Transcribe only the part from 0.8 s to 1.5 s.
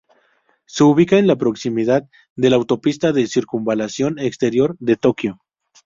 ubica en la